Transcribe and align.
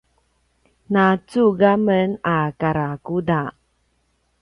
na 0.93 1.05
cug 1.29 1.59
a 1.71 1.73
men 1.85 2.09
a 2.35 2.37
karakuda 2.59 3.41